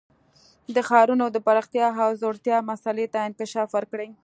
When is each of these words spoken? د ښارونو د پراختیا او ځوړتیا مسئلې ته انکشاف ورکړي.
د 0.75 0.77
ښارونو 0.87 1.25
د 1.31 1.37
پراختیا 1.45 1.87
او 2.03 2.09
ځوړتیا 2.21 2.57
مسئلې 2.71 3.05
ته 3.13 3.19
انکشاف 3.27 3.69
ورکړي. 3.73 4.09